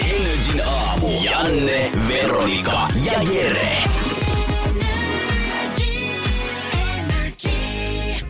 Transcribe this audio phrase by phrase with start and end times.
[0.00, 1.08] Energin aamu.
[1.24, 3.78] Janne, Veronika ja Jere.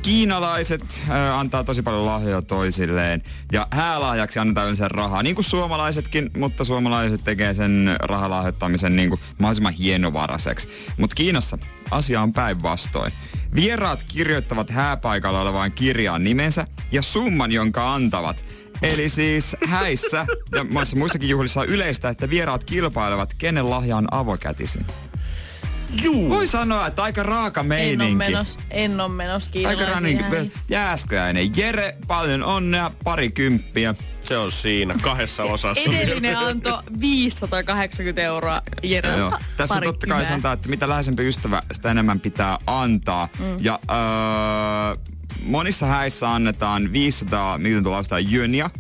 [0.02, 3.22] Kiinalaiset äh, antaa tosi paljon lahjoja toisilleen
[3.52, 9.20] ja häälahjaksi annetaan yleensä rahaa, niin kuin suomalaisetkin, mutta suomalaiset tekee sen rahalahjoittamisen niin kuin
[9.38, 10.68] mahdollisimman hienovaraiseksi.
[10.98, 11.58] Mutta Kiinassa
[11.90, 13.12] asia on päinvastoin.
[13.54, 18.44] Vieraat kirjoittavat hääpaikalla olevaan kirjaan nimensä ja summan, jonka antavat.
[18.82, 24.86] Eli siis häissä ja muissakin juhlissa on yleistä, että vieraat kilpailevat, kenen lahja on avokätisin.
[26.02, 26.28] Juu.
[26.30, 28.04] Voi sanoa, että aika raaka meininki.
[28.04, 30.06] En ole menos, en ole menos Aika raaka
[30.68, 31.56] jääskäinen.
[31.56, 33.94] Jere, paljon onnea, pari kymppiä.
[34.22, 35.90] Se on siinä, kahdessa osassa.
[35.90, 39.16] Edellinen anto 580 euroa Jere.
[39.16, 39.32] Joo.
[39.56, 43.28] Tässä on totta kai sanotaan, että mitä läheisempi ystävä, sitä enemmän pitää antaa.
[43.38, 43.56] Mm.
[43.60, 48.70] Ja öö, monissa häissä annetaan 500, miten tuolla jyniä.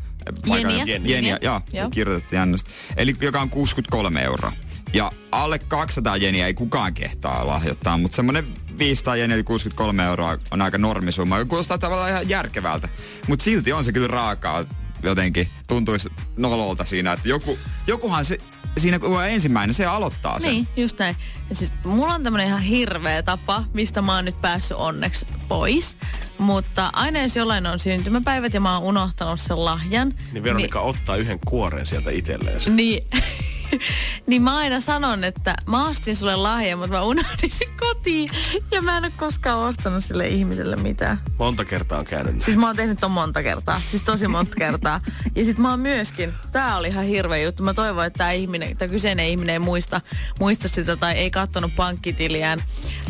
[0.46, 0.84] Jeniä.
[0.84, 1.90] Jeniä, jeniä, joo, joo.
[2.32, 2.70] jännästä.
[2.96, 4.52] Eli joka on 63 euroa.
[4.92, 8.46] Ja alle 200 jeniä ei kukaan kehtaa lahjoittaa, mutta semmonen
[8.78, 12.88] 500 jeniä eli 63 euroa on aika normisumma, joka kuulostaa tavallaan ihan järkevältä.
[13.28, 14.64] Mutta silti on se kyllä raakaa
[15.02, 15.48] jotenkin.
[15.66, 18.38] Tuntuisi nololta siinä, että joku, jokuhan se
[18.80, 20.50] siinä kun on ensimmäinen, se aloittaa sen.
[20.50, 21.16] Niin, just näin.
[21.48, 25.96] Ja siis, mulla on tämmönen ihan hirveä tapa, mistä mä oon nyt päässyt onneksi pois.
[26.38, 30.14] Mutta aina jos jollain on syntymäpäivät ja mä oon unohtanut sen lahjan.
[30.32, 32.60] Niin Veronika niin, ottaa yhden kuoren sieltä itselleen.
[32.76, 33.06] Niin,
[34.26, 38.30] niin mä aina sanon, että mä ostin sulle lahja, mutta mä unohdin sen kotiin.
[38.70, 41.20] Ja mä en ole koskaan ostanut sille ihmiselle mitään.
[41.38, 43.80] Monta kertaa on käynyt Siis mä oon tehnyt ton monta kertaa.
[43.90, 45.00] Siis tosi monta kertaa.
[45.34, 47.62] Ja sit mä oon myöskin, tää oli ihan hirveä juttu.
[47.62, 50.00] Mä toivon, että tämä ihminen, tämä kyseinen ihminen ei muista,
[50.40, 52.58] muista sitä tai ei kattonut pankkitiliään.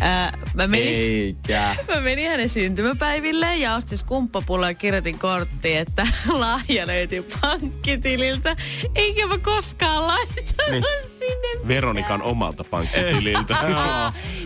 [0.00, 1.76] Ää, mä menin, Eikä.
[1.94, 8.56] Mä menin hänen syntymäpäiville ja ostin skumppapulloa ja kirjoitin korttiin, että lahja löytyy pankkitililtä.
[8.94, 10.34] Eikä mä koskaan laita
[10.70, 10.84] niin.
[11.68, 13.56] Veronikan omalta pankkitililtä.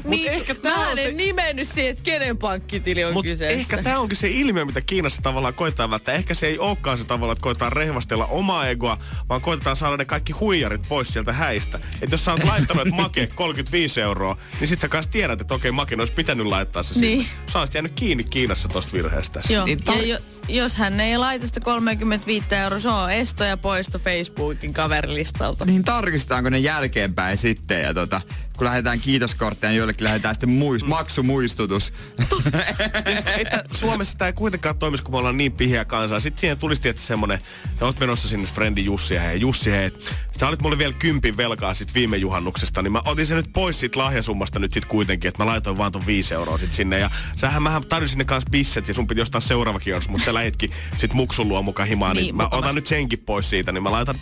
[0.04, 1.12] niin, ehkä mä en se...
[1.12, 3.60] nimennyt siihen, että kenen pankkitili on Mut kyseessä.
[3.60, 6.14] ehkä tämä onkin se ilmiö, mitä Kiinassa tavallaan koetaan välttää.
[6.14, 8.98] Ehkä se ei olekaan se tavalla, että koetaan rehvastella omaa egoa,
[9.28, 11.80] vaan koetetaan saada ne kaikki huijarit pois sieltä häistä.
[12.02, 15.54] Että jos sä oot laittanut, että make 35 euroa, niin sit sä kanssa tiedät, että
[15.54, 17.22] okei, make olisi pitänyt laittaa se niin.
[17.22, 17.36] sinne.
[17.52, 19.40] Sä olisit jäänyt kiinni Kiinassa tosta virheestä.
[19.48, 23.44] Joo, niin tar- ja jo, jos hän ei laita sitä 35 euroa, se on esto
[23.44, 25.64] ja poisto Facebookin kaverilistalta.
[25.64, 28.20] Niin tarkistetaanko ne jälkeenpäin sitten ja tota,
[28.56, 31.92] kun lähdetään kiitoskortteja, niin joillekin lähdetään sitten muist- maksumuistutus.
[33.38, 36.20] että Suomessa tämä ei kuitenkaan toimisi, kun me ollaan niin pihiä kansaa.
[36.20, 37.40] Sitten siihen tulisi tietysti semmonen,
[37.72, 39.90] että oot menossa sinne Frendi Jussi ja Jussi, hei,
[40.40, 43.80] sä olit mulle vielä kympin velkaa sit viime juhannuksesta, niin mä otin sen nyt pois
[43.80, 46.98] siitä lahjasummasta nyt sit kuitenkin, että mä laitoin vaan ton 5 euroa sit sinne.
[46.98, 50.34] Ja sähän mähän tarjosin ne kanssa bisset ja sun piti ostaa seuraava kierros, mutta sä
[50.34, 53.82] lähitkin sit muksun luo mukaan himaan, niin, niin mä otan nyt senkin pois siitä, niin
[53.82, 54.14] mä laitan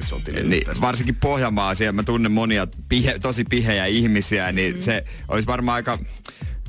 [0.00, 0.50] 4,30 sun tilille.
[0.50, 4.80] Niin, varsinkin Pohjanmaa, siellä mä tunnen monia pihe, tosi pihejä ihmisiä, niin mm.
[4.80, 5.98] se olisi varmaan aika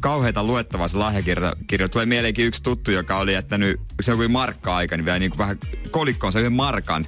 [0.01, 1.53] kauheita luettavaa se lahjakirja.
[1.91, 5.59] Tulee mieleenkin yksi tuttu, joka oli jättänyt, se on markka-aika, niin vielä niin kuin vähän
[5.91, 7.07] kolikkoon se yhden markan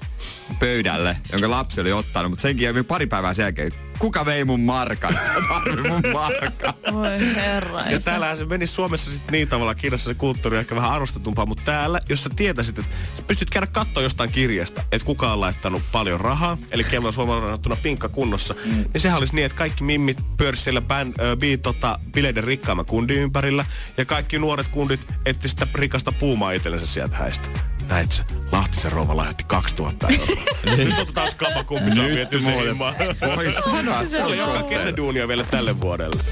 [0.59, 4.59] pöydälle, jonka lapsi oli ottanut, mutta senkin oli pari päivää sen jälkeen kuka vei mun
[4.59, 5.19] markan?
[5.49, 6.73] Tarvi mun markan.
[6.93, 7.81] Oi herra.
[7.81, 11.63] Ja täällähän se meni Suomessa sitten niin tavalla kirjassa se kulttuuri ehkä vähän arvostetumpaa, mutta
[11.65, 15.81] täällä, jos sä tietäisit, että sä pystyt käydä katsoa jostain kirjasta, että kuka on laittanut
[15.91, 18.71] paljon rahaa, eli kello suomalaisena pinkka kunnossa, mm.
[18.71, 22.85] niin sehän olisi niin, että kaikki mimmit pyörisi siellä bän, ö, bi, tota, bileiden rikkaamman
[22.85, 23.65] kundin ympärillä,
[23.97, 29.17] ja kaikki nuoret kundit etti sitä rikasta puumaa itsellensä sieltä häistä näit sä, Lahtisen rouva
[29.17, 30.43] lahjoitti 2000 euroa.
[30.77, 32.95] Nyt otetaan skapa, kumpi saa viety seimaan.
[33.35, 36.23] Voi sanoa, se oli joka kesäduunia vielä tälle vuodelle.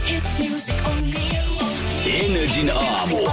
[2.06, 3.30] Energin aamu.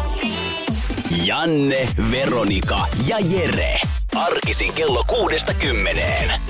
[1.25, 3.81] Janne, Veronika ja Jere.
[4.15, 6.41] Arkisin kello kuudesta kymmeneen.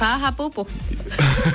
[0.00, 0.68] Päähä pupu.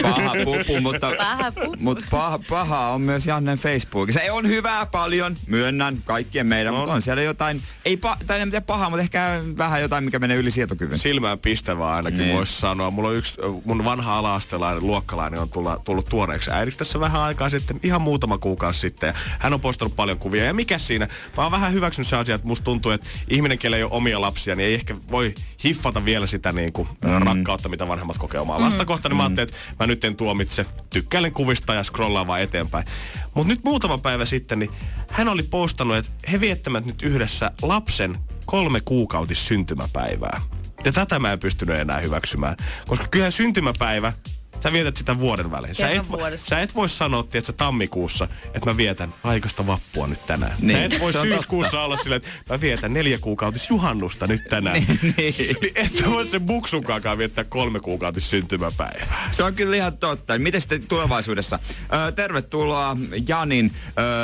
[0.02, 1.76] Paha pupu, mutta, Paha pupu.
[1.80, 4.12] mutta paha, paha on myös Jannen Facebook.
[4.12, 6.80] Se on hyvää paljon, myönnän kaikkien meidän, On.
[6.80, 10.20] mutta on siellä jotain, ei pa, tai en tiedä pahaa, mutta ehkä vähän jotain, mikä
[10.20, 11.00] menee yli sietokyvyn.
[11.00, 12.36] silmään pistävää ainakin Niin.
[12.36, 12.92] voisi sanoa.
[12.92, 17.50] Mulla on yksi, mun vanha ala-astelainen luokkalainen on tulla, tullut tuoreeksi äidiksi tässä vähän aikaa
[17.50, 19.08] sitten, ihan muutama kuukausi sitten.
[19.08, 20.44] Ja hän on postannut paljon kuvia.
[20.44, 21.08] Ja mikä siinä?
[21.38, 24.22] Mä oon vähän hyväksynyt se asia, että musta tuntuu, että ihminen, kelle ei ole omia
[24.22, 25.34] lapsia, niin ei ehkä voi
[25.64, 27.12] hiffata vielä sitä niin kuin, mm.
[27.26, 29.10] rakkautta, mitä vanhemmat kokee omaa lasta kohtaan.
[29.10, 30.66] Niin mä ajattelin, että mä nyt en tuomitse.
[30.90, 32.86] Tykkäilen kuvista ja scrollaan vaan eteenpäin.
[33.34, 34.72] Mutta nyt muutama päivä sitten, niin
[35.12, 40.42] hän oli postannut, että he viettämät nyt yhdessä lapsen kolme kuukautis syntymäpäivää.
[40.86, 42.58] Ja tätä mä en pystynyt enää hyväksymään.
[42.88, 44.14] Koska kyllähän syntymäpäivä,
[44.64, 45.76] sä vietät sitä vuoden välein.
[45.76, 46.48] Sä et, vuodessa.
[46.48, 50.54] sä et voi sanoa, että tammikuussa, että mä vietän aikaista vappua nyt tänään.
[50.60, 54.76] Niin, Sä et voi syyskuussa olla silleen, että mä vietän neljä kuukautis juhannusta nyt tänään.
[55.02, 55.36] niin.
[55.38, 59.30] niin et sä voi sen buksunkaan viettää kolme kuukautis syntymäpäivää.
[59.32, 60.40] Se on kyllä ihan totta.
[60.40, 61.60] Miten sitten tulevaisuudessa?
[62.08, 62.98] Ö, tervetuloa
[63.28, 63.72] Janin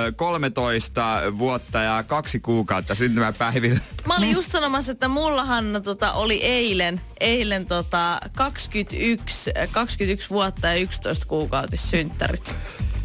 [0.08, 3.80] ö, 13 vuotta ja kaksi kuukautta syntymäpäivillä.
[4.06, 10.76] Mä olin just sanomassa, että mullahan tota, oli eilen, eilen tota, 21, 21 vuotta ja
[10.76, 11.90] 11 kuukautis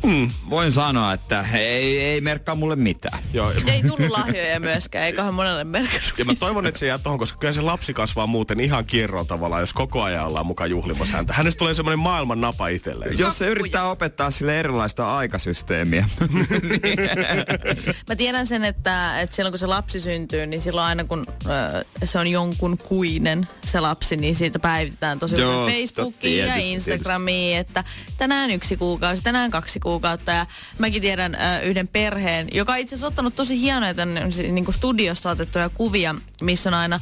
[0.03, 0.51] synttärit.
[0.51, 3.19] Voin sanoa, että ei, ei merkkaa mulle mitään.
[3.33, 6.13] Joo, Ei tullut lahjoja myöskään, eiköhän monelle merkannut.
[6.19, 9.27] Ja mä toivon, että se jää tohon, koska kyllä se lapsi kasvaa muuten ihan kierroon
[9.27, 11.33] tavallaan, jos koko ajan ollaan mukaan juhlimassa häntä.
[11.33, 13.19] Hänestä tulee semmoinen maailman napa itselleen.
[13.19, 16.09] Jos se yrittää opettaa sille erilaista aikasysteemiä.
[18.09, 21.85] Mä tiedän sen, että, että silloin kun se lapsi syntyy, niin silloin aina kun ö,
[22.05, 27.59] se on jonkun kuinen se lapsi, niin siitä päivitetään tosi Joo, Facebookiin ja tietysti, Instagramiin,
[27.59, 27.85] että
[28.19, 30.33] tänään yksi kuukausi, tänään kaksi kuukautta.
[30.33, 30.47] Ja
[30.79, 34.21] mäkin tiedän ö, yhden perheen, joka on itse asiassa ottanut tosi hienoja tänne,
[34.53, 37.01] niin kuin studiosta otettuja kuvia, missä on aina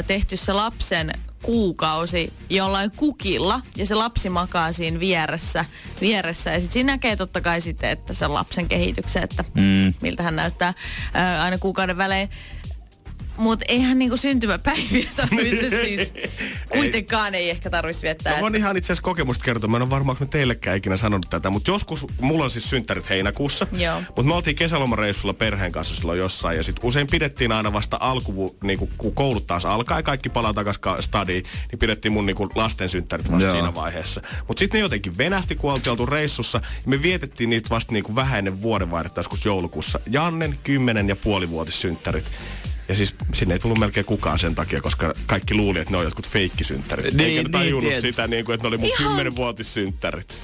[0.00, 1.12] ö, tehty se lapsen
[1.42, 5.64] kuukausi jollain kukilla ja se lapsi makaa siinä vieressä,
[6.00, 6.50] vieressä.
[6.50, 9.94] ja sitten siinä näkee totta kai sitten, että sen lapsen kehityksen, että mm.
[10.00, 10.74] miltä hän näyttää
[11.14, 12.30] ää, aina kuukauden välein.
[13.40, 16.14] Mutta eihän niinku syntymäpäiviä tarvitse siis,
[16.68, 18.34] kuitenkaan ei ehkä tarvitsisi viettää.
[18.34, 19.70] Mä voin ihan itse asiassa kokemusta kertoa.
[19.70, 23.66] Mä en ole varmaan teillekään ikinä sanonut tätä, mutta joskus, mulla on siis synttärit heinäkuussa.
[23.72, 24.00] Joo.
[24.00, 28.56] Mutta me oltiin kesälomareissulla perheen kanssa silloin jossain ja sitten usein pidettiin aina vasta alku,
[28.62, 32.88] niinku, kun koulut taas alkaa ja kaikki palaa takaisin stadiin, niin pidettiin mun niinku, lasten
[32.88, 33.54] synttärit vasta Joo.
[33.54, 34.22] siinä vaiheessa.
[34.48, 38.14] Mutta sitten ne jotenkin venähti, kun oltiin oltu reissussa ja me vietettiin niitä vasta niinku
[38.14, 40.00] vähän ennen vuodenvaihdetta joskus joulukuussa.
[40.10, 42.24] Jannen kymmenen ja puolivuotissynttärit.
[42.90, 46.04] Ja siis sinne ei tullut melkein kukaan sen takia, koska kaikki luuli, että ne on
[46.04, 47.14] jotkut feikkisynttärit.
[47.14, 48.12] Niin, Eikä ne niin, tajunnut tietysti.
[48.12, 50.38] sitä, niin kuin, että ne oli mun Ihan- kymmenenvuotissynttärit.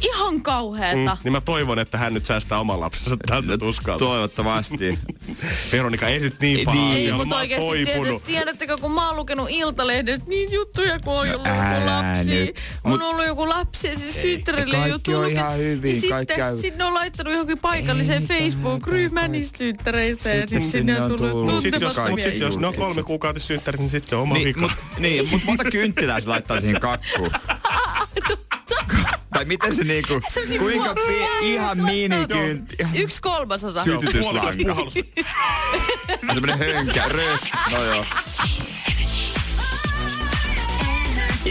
[0.00, 1.14] Ihan kauheeta.
[1.14, 4.04] Mm, niin mä toivon, että hän nyt säästää oman lapsensa tältä tuskalta.
[4.04, 4.98] Toivottavasti.
[5.72, 6.82] Veronika, ei nyt niin Ei, pahaa.
[6.88, 6.96] niin.
[6.96, 7.16] Ei, ole.
[7.16, 11.48] mutta oikeasti tiedät, tiedättekö, kun mä oon lukenut Iltalehdestä niin juttuja, kun on ollut joku
[11.86, 12.30] lapsi.
[12.30, 12.60] nyt.
[12.84, 16.36] On Mut- ollut joku lapsi ja siis synttärille on luke- ihan hyvin, ja kaikki sitten,
[16.36, 20.28] käy- sitten ne on laittanut johonkin paikalliseen Facebook-ryhmään niistä synttäreistä.
[20.28, 23.02] Ja Sitten siis sinne on on tullut tullut Mut sit jos, tuntemattomia ne on kolme
[23.02, 24.70] kuukautissynttärit, niin sitten se on oma niin, vika.
[24.98, 27.30] niin, mut monta kynttilää se laittaa siihen kakkuun.
[29.34, 30.20] tai miten se niinku,
[30.58, 31.86] kuinka pi, ihan laittanut.
[31.86, 33.84] minikynt, ihan Yksi kolmasosa.
[33.84, 34.52] Sytytyslanka.
[36.34, 37.40] semmonen hönkä, röök.
[37.70, 38.04] No joo.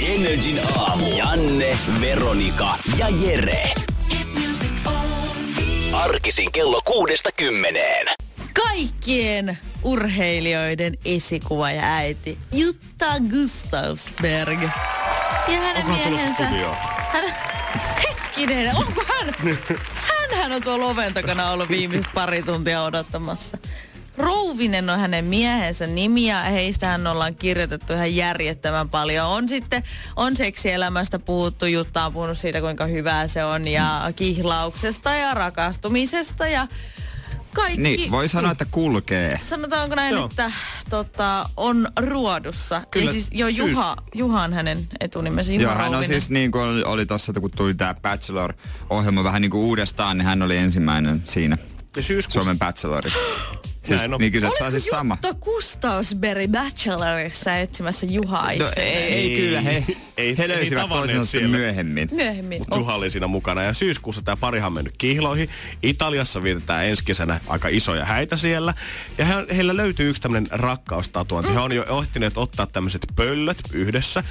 [0.02, 1.18] Energin aamu.
[1.18, 3.74] Janne, Veronika ja Jere.
[5.94, 8.08] Arkisin kello kuudesta kymmeneen.
[8.54, 14.64] Kaikkien urheilijoiden esikuva ja äiti Jutta Gustavsberg.
[15.48, 16.50] Ja hänen Onko miehensä...
[17.14, 17.24] Hän,
[18.04, 19.58] hetkinen, onko hän?
[19.96, 23.58] Hänhän on tuolla oven takana ollut viimeiset pari tuntia odottamassa.
[24.18, 29.28] Rouvinen on hänen miehensä nimi ja heistähän ollaan kirjoitettu ihan järjettömän paljon.
[29.28, 29.84] On sitten,
[30.16, 36.48] on seksielämästä puhuttu, Jutta on puhunut siitä kuinka hyvää se on ja kihlauksesta ja rakastumisesta
[36.48, 36.68] ja
[37.54, 37.82] kaikki.
[37.82, 39.40] Niin, voi sanoa, että kulkee.
[39.44, 40.26] Sanotaanko näin, Joo.
[40.26, 40.52] että
[40.90, 42.82] tota, on ruodussa.
[42.92, 46.30] Kyllä, ja siis jo syys- Juha, Juha on hänen etunimensä, Juha Joo, hän on siis
[46.30, 50.42] niin kuin oli, oli tossa, kun tuli tää Bachelor-ohjelma vähän niin kuin uudestaan, niin hän
[50.42, 51.58] oli ensimmäinen siinä
[51.96, 53.20] Ja syyskuussa Suomen Bachelorissa.
[53.84, 54.20] Siis, Näin on.
[54.20, 55.14] niin kyseessä Oliko on siis sama.
[55.24, 58.88] Jutta Gustavsberg Bachelorissa etsimässä Juhaa No, itselleen?
[58.98, 59.86] ei, ei, kyllä, he,
[60.18, 62.10] ei- he ei löysivät toisensa sitten myöhemmin.
[62.12, 62.60] Myöhemmin.
[62.60, 63.64] Mutta Juha oli siinä mukana.
[63.64, 65.50] Ja syyskuussa tämä parihan on mennyt kihloihin.
[65.84, 68.74] Italiassa vietetään ensi kesänä aika isoja häitä siellä.
[69.18, 71.50] Ja he, heillä löytyy yksi tämmöinen rakkaustatuointi.
[71.50, 71.54] Mm.
[71.56, 74.24] He on jo ehtineet ottaa tämmöiset pöllöt yhdessä.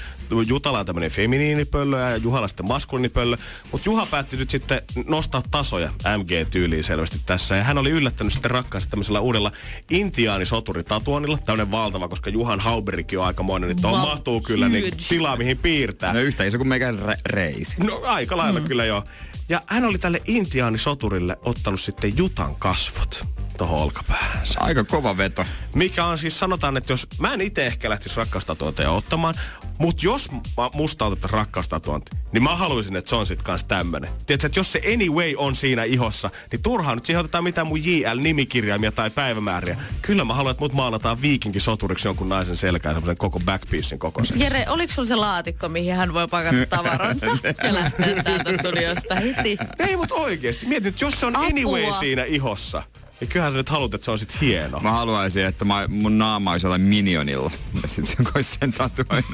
[0.47, 3.37] Jutala on tämmöinen feminiinipöllö ja Juhalla sitten maskuliinipöllö.
[3.73, 7.57] Mutta Juha päätti nyt sitten nostaa tasoja MG-tyyliin selvästi tässä.
[7.57, 9.53] Ja hän oli yllättänyt sitten rakkaansa tämmöisellä uudella semmoisella
[9.91, 11.39] intiaanisoturi-tatuoinnilla.
[11.39, 16.13] Tämmönen valtava, koska Juhan Hauberikin on aikamoinen, niin tuohon mahtuu kyllä niin tilaa, mihin piirtää.
[16.13, 17.77] No yhtä iso kuin meikän re- reisi.
[17.81, 18.67] No aika lailla mm.
[18.67, 19.05] kyllä joo.
[19.49, 23.27] Ja hän oli tälle intiaanisoturille ottanut sitten jutan kasvot
[23.59, 24.55] tuohon olkapäähänsä.
[24.61, 25.45] Aika kova veto.
[25.75, 29.35] Mikä on siis, sanotaan, että jos mä en itse ehkä lähtisi rakkaustatuointeja ottamaan,
[29.79, 34.11] mutta jos mä- musta otettaisiin rakkaustatuointi, niin mä haluaisin, että se on sitten kanssa tämmönen.
[34.27, 37.79] Tiedätkö, että jos se anyway on siinä ihossa, niin turhaan nyt siihen otetaan mitään mun
[37.85, 39.77] JL-nimikirjaimia tai päivämääriä.
[40.03, 44.41] Kyllä mä haluan, että mut maalataan viikinkisoturiksi jonkun naisen selkään semmoisen koko backpiecein kokoisen.
[44.41, 47.27] Jere, oliko sulla se laatikko, mihin hän voi pakata tavaransa
[47.65, 49.59] ja lähteä täältä studiosta heti?
[49.79, 50.67] Ei mut oikeesti.
[50.67, 51.49] Mietin, että jos se on Apua.
[51.49, 52.83] anyway siinä ihossa,
[53.23, 54.81] niin kyllähän sä nyt haluat, että se on sit hieno.
[54.81, 57.51] Mä haluaisin, että mä, mun naama olisi jollain minionilla.
[57.83, 59.33] Ja sit se olisi sen tatuoinut.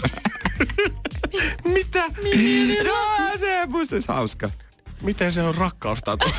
[1.75, 2.05] Mitä?
[2.85, 4.51] no, se musta olisi hauska.
[5.03, 6.27] Miten se on rakkaustatu?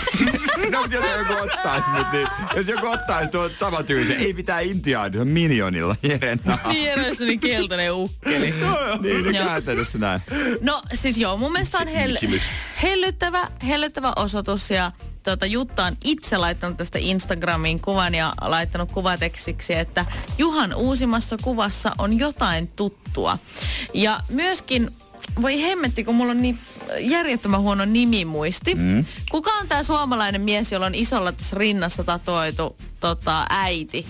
[0.71, 5.13] No, jos joku ottaisi mut, niin jos joku ottaisi tuon saman tyylisen, ei mitään intiaani,
[5.13, 6.69] se on minionilla, Jeren naama.
[6.73, 8.53] Niin olisi niin keltainen ukkeli.
[9.01, 9.45] Niin, niin Joo.
[9.45, 10.21] käytännössä näin.
[10.61, 12.39] No siis joo, mun mielestä on hell-
[12.81, 14.91] hellyttävä, hellyttävä osoitus ja
[15.23, 20.05] tuota, Jutta on itse laittanut tästä Instagramiin kuvan ja laittanut kuvatekstiksi, että
[20.37, 23.37] Juhan uusimmassa kuvassa on jotain tuttua.
[23.93, 24.89] Ja myöskin,
[25.41, 26.59] voi hemmetti, kun mulla on niin
[26.99, 28.75] järjettömän huono nimimuisti.
[28.75, 29.05] Mm.
[29.31, 34.05] Kuka on tämä suomalainen mies, jolla on isolla tässä rinnassa tatoitu tota, äiti?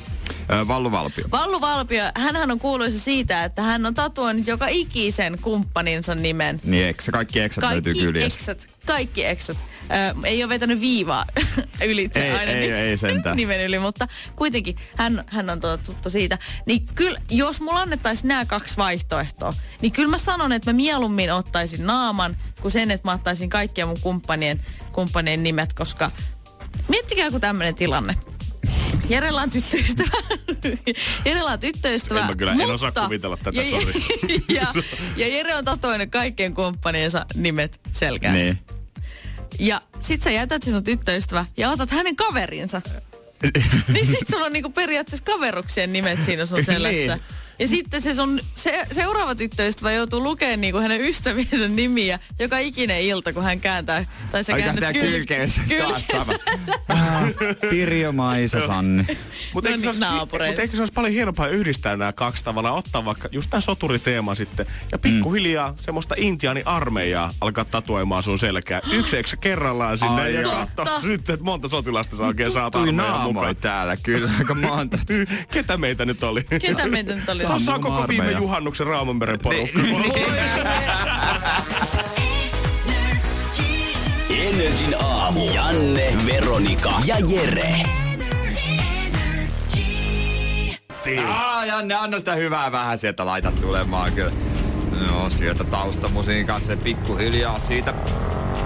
[0.68, 1.26] Vallu Valpio.
[1.32, 6.62] Vallu Valpio, hänhän on kuuluisa siitä, että hän on tatuoinut joka ikisen kumppaninsa nimen.
[6.64, 8.52] Niin eksä, kaikki eksät löytyy Kaikki kyljestä.
[8.52, 9.58] eksät, kaikki eksät.
[9.58, 11.26] Ö, ei ole vetänyt viivaa
[11.90, 13.38] ylitse Ei, aina ei, ni- ei sentään.
[13.38, 16.38] nimen yli, mutta kuitenkin hän, hän on tuota tuttu siitä.
[16.66, 21.09] Niin kyllä, jos mulla annettaisiin nämä kaksi vaihtoehtoa, niin kyllä mä sanon, että mä mieluummin
[21.34, 26.12] ottaisin naaman kuin sen, että mä ottaisin kaikkia mun kumppanien, kumppanien nimet, koska
[26.88, 28.16] miettikää joku tämmöinen tilanne.
[29.10, 30.10] Jerellä on tyttöystävä.
[31.26, 32.20] Jerellä on tyttöystävä.
[32.20, 33.94] En mä kyllä- en mutta, osaa kuvitella tätä, ja, sori.
[34.58, 34.74] ja,
[35.16, 38.44] ja Jere on tatoinut kaikkien kumppaniensa nimet selkäänsä.
[38.44, 38.60] Niin.
[39.60, 42.82] Ja sit sä jätät sen sun tyttöystävä ja otat hänen kaverinsa.
[43.94, 47.16] niin sit sulla on niinku periaatteessa kaveruksien nimet siinä sun selässä.
[47.16, 47.22] Niin.
[47.60, 53.02] Ja sitten se sun se, seuraava tyttöystävä joutuu lukemaan niinku hänen ystäviensä nimiä joka ikinen
[53.02, 54.06] ilta, kun hän kääntää.
[54.32, 56.34] Tai se kääntää kylkeensä taas sama.
[57.70, 59.18] Pirjo Maisa Sanni.
[59.54, 60.52] Mutta No eikö, niin, se olisi- naapureita.
[60.52, 64.36] mut eikö se olisi paljon hienompaa yhdistää nämä kaksi tavalla, ottaa vaikka just tämän soturiteeman
[64.36, 68.82] sitten ja pikkuhiljaa semmoista intiaani-armeijaa alkaa tatuoimaan sun selkää.
[68.92, 70.42] Yksi eksä kerrallaan sinne Ai ja
[70.76, 73.56] katso nyt, että monta sotilasta saa oikein armeijan mukaan.
[73.56, 74.98] täällä kyllä aika monta.
[75.54, 76.44] Ketä meitä nyt oli?
[76.62, 77.44] Ketä meitä nyt oli?
[77.50, 79.80] Tuossa on koko viime juhannuksen Raumanmeren porukka.
[84.30, 85.54] Energin aamu.
[85.54, 87.76] Janne, Veronika ja Jere.
[91.28, 94.32] Aa, Janne, anna sitä hyvää vähän sieltä laita tulemaan kyllä.
[95.08, 97.94] No, sieltä taustamusiikan se pikkuhiljaa siitä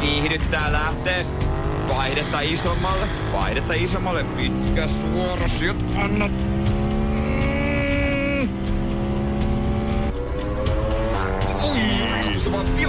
[0.01, 1.25] kiihdyttää lähtee.
[1.89, 6.31] Vaihdetta isommalle, vaihdetta isommalle, pitkä suora, sieltä annat.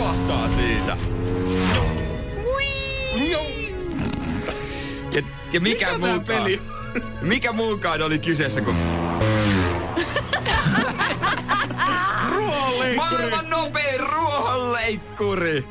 [0.04, 0.96] Vilahtaa siitä.
[3.30, 3.46] Joo.
[5.14, 6.62] Ja, ja mikä, Mikä muukaan, peli?
[7.22, 8.76] mikä muukaan oli kyseessä kuin
[12.96, 15.68] maailman nopein ruohonleikkuri.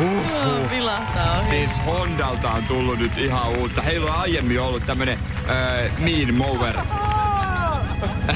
[0.00, 1.48] Joo, Vilahtaa ohi.
[1.48, 3.82] Siis Hondalta on tullut nyt ihan uutta.
[3.82, 5.18] Heillä on aiemmin ollut tämmönen
[5.50, 6.76] äh, Mean Mover.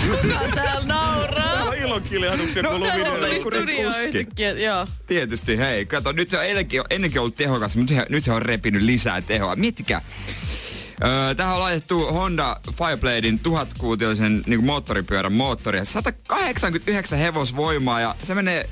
[0.00, 1.01] Kuka täällä
[1.92, 4.86] ilokiljahduksia No, kuuluu on tuli studio yhtäkkiä, joo.
[5.06, 5.86] Tietysti, hei.
[5.86, 9.56] Kato, nyt se on ennenkin, ennenkin ollut tehokas, mutta nyt- se on repinyt lisää tehoa.
[9.56, 10.02] Miettikää.
[11.04, 15.84] Öö, tähän on laitettu Honda Firebladein tuhatkuutioisen niin moottoripyörän moottori.
[15.86, 18.68] 189 hevosvoimaa ja se menee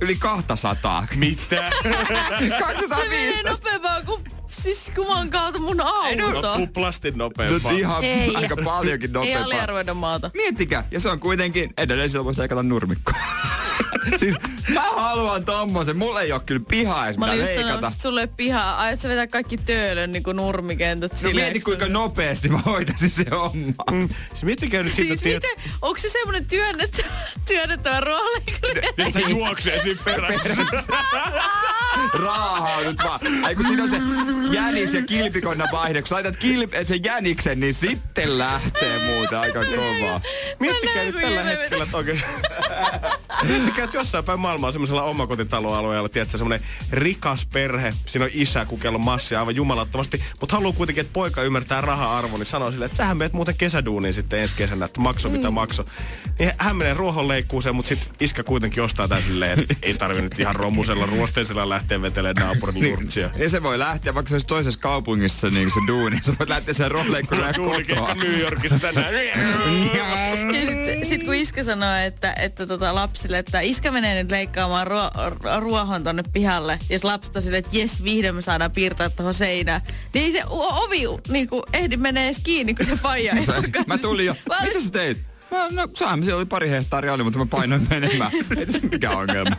[0.00, 1.06] yli 200.
[1.16, 1.70] Mitä?
[1.82, 1.88] Se
[2.40, 3.42] menee 205.
[3.42, 4.24] nopeampaa kuin,
[4.64, 6.56] siis kuman kautta mun No auto.
[6.56, 7.72] tuplasti Nyt nopeampaa.
[7.72, 8.36] ihan Ei.
[8.36, 9.44] aika paljonkin Ei nopeampaa.
[9.44, 10.30] aliarvoida maata.
[10.34, 13.14] Miettikää, ja se on kuitenkin, edelleen sillä voisi leikata nurmikkoa.
[14.20, 14.34] siis
[14.68, 17.74] mä haluan tommosen, mulla ei oo kyllä pihaa edes Mä olin just leikata.
[17.74, 18.76] sanonut, sulle pihaa.
[18.76, 22.58] Aiot sä vetää kaikki töölön niin kuin nurmikentät No silleen, mieti kuinka tule- nopeasti mä
[22.58, 23.72] hoitaisin se homma.
[23.92, 24.08] Mm.
[24.30, 27.08] Siis miettikää nyt siitä, Siis tiedät, miten, onko se semmonen työnnettävä,
[27.46, 28.80] työnnettävä ruohonleikkuri?
[28.98, 30.48] että juoksee siinä perässä.
[32.24, 33.20] Raahaa nyt vaan.
[33.44, 33.96] Ai kun siinä on se
[34.50, 36.00] jänis ja kilpikonna vaihde.
[36.02, 40.20] Kun sä laitat kilp, sen jäniksen, niin sitten lähtee muuta aika kovaa.
[40.60, 42.22] Miettikää nyt tällä hetkellä, että oikein
[43.48, 48.98] Miettikää, että jossain päin maailmaa semmoisella omakotitaloalueella, tiedätkö, semmoinen rikas perhe, siinä on isä, kukella
[48.98, 53.16] massia aivan jumalattomasti, mutta haluaa kuitenkin, että poika ymmärtää raha-arvon, niin sanoo silleen, että sähän
[53.16, 55.54] meet muuten kesäduuniin sitten ensi kesänä, että makso mitä Mm.
[55.54, 55.84] makso.
[56.38, 60.38] Niin hän menee ruohonleikkuuseen, mutta sitten iskä kuitenkin ostaa tän silleen, että ei tarvi nyt
[60.38, 63.30] ihan romusella ruosteisella lähteä vetelemään naapurin jurtsia.
[63.36, 66.18] Ja se voi lähteä, vaikka se olisi toisessa kaupungissa niin se duuni.
[66.22, 68.14] Sä voit lähteä sen rolleenkureen kotoa.
[68.14, 69.14] New Yorkissa tänään.
[69.94, 70.04] Ja
[70.52, 75.30] sitten sit kun iskä sanoo, että, että tota lapsille, että iskä menee nyt leikkaamaan ruo-
[75.30, 76.78] ru- ruohon tonne pihalle.
[76.90, 79.80] Ja se lapsi on silleen, että jes, vihdoin me saadaan piirtää tuohon seinään.
[80.14, 83.44] Niin se o- ovi niin kuin ehdi menee edes kiinni, kun se faija ei.
[83.86, 84.36] Mä tulin jo.
[84.48, 85.18] Mä Mitä sä teit?
[85.50, 88.30] Mä, no, saamme, siellä oli pari hehtaaria oli, mutta mä painoin menemään.
[88.58, 89.56] Ei tässä mikään ongelma.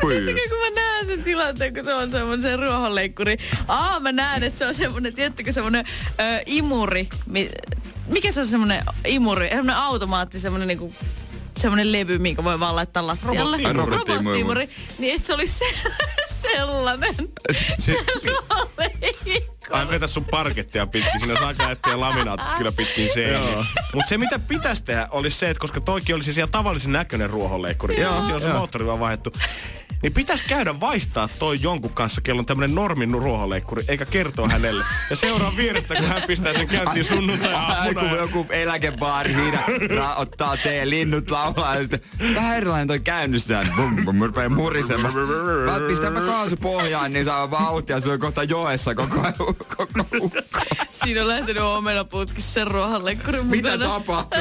[0.00, 3.36] Tiedättekö, kun mä näen sen tilanteen, kun se on semmoinen ruohonleikkuri.
[3.68, 5.84] Aa, mä näen, että se on semmoinen, tiedättekö, semmoinen
[6.20, 7.08] ö, imuri.
[7.26, 7.50] Mi-
[8.06, 9.48] mikä se on semmoinen imuri?
[9.48, 10.94] Semmoinen automaatti, semmoinen niinku
[11.60, 13.56] semmoinen levy, minkä voi vaan laittaa lattialle.
[13.56, 13.96] Robotti-imuri.
[13.96, 14.68] Robotti-imuri.
[14.98, 15.64] Niin et se olisi se,
[16.52, 17.14] sellainen.
[18.24, 19.54] Ruohonleikkuri.
[19.70, 21.20] Ai vetä sun parkettia pitkin.
[21.20, 23.64] Siinä saa etsiä laminaatit kyllä pitkin seiniä.
[23.94, 28.00] Mutta se mitä pitäisi tehdä olisi se, että koska toikin olisi siellä tavallisen näköinen ruohonleikkuri.
[28.00, 29.32] Joo, siinä on se moottori vaan vaihdettu.
[30.02, 34.84] Niin pitäisi käydä vaihtaa toi jonkun kanssa, kello on tämmönen normin ruohonleikkuri, eikä kertoa hänelle.
[35.10, 40.16] Ja seuraa vierestä, kun hän pistää sen käyntiin sunnuntai Ai, kun joku eläkebaari siinä ra-
[40.20, 42.00] ottaa tee, linnut laulaa ja sitten
[42.34, 43.72] vähän erilainen toi käynnistään.
[43.76, 45.14] Bum, bum, murisemaan.
[45.64, 48.00] Mä pistämä kaasu pohjaan, niin saa vauhtia.
[48.00, 49.22] Se on kohta joessa koko,
[49.76, 50.60] koko ukko.
[51.04, 53.92] Siinä on lähtenyt omenaputkissa sen ruohonleikkurin Mitä mukana.
[53.92, 54.40] tapahtuu?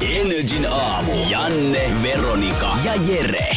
[0.00, 1.12] Energin aamu.
[1.30, 3.48] Janne, Veronika ja Jere.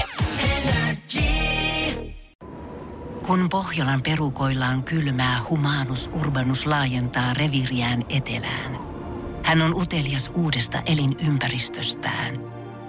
[3.27, 8.77] Kun Pohjolan perukoillaan kylmää, humanus urbanus laajentaa reviriään etelään.
[9.43, 12.46] Hän on utelias uudesta elinympäristöstään.